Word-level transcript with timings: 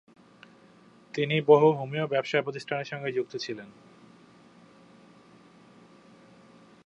তিনি 1.13 1.41
বহু 1.41 1.67
হোমিও 1.71 2.07
ব্যবসায়-প্রতিষ্ঠানের 2.07 2.85
সঙ্গে 2.85 3.11
যুক্ত 3.11 3.33
ছিলেন। 3.35 3.69